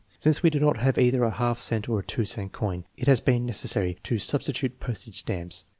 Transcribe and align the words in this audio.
Since 0.17 0.41
we 0.41 0.49
do 0.49 0.59
not 0.59 0.77
have 0.77 0.97
either 0.97 1.23
a 1.23 1.29
half 1.29 1.59
cent 1.59 1.87
or 1.87 1.99
a 1.99 2.03
2 2.03 2.25
cent 2.25 2.51
coin, 2.53 2.85
it 2.97 3.07
has 3.07 3.21
been 3.21 3.45
necessary 3.45 3.99
to 4.01 4.17
substitute 4.17 4.79
postage 4.79 5.19
stamps. 5.19 5.63